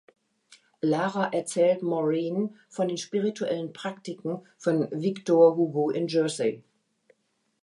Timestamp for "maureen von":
1.83-2.87